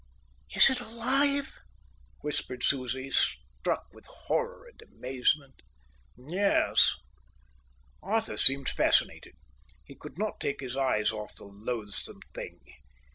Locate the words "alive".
0.81-1.59